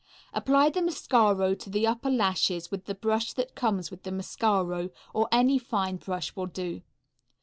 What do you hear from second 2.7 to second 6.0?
with the brush that comes with the mascaro, or any fine